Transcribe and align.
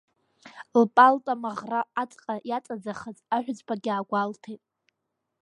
Лпалта 0.81 1.33
амаӷра 1.37 1.81
аҵҟьа 2.01 2.35
иаҵаӡахыз 2.49 3.17
аҳәызбагьы 3.35 3.91
аагәалҭеит. 3.93 4.61